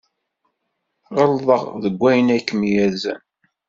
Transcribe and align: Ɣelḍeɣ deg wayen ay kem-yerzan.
Ɣelḍeɣ 1.15 1.63
deg 1.83 1.95
wayen 2.01 2.33
ay 2.35 2.41
kem-yerzan. 2.47 3.21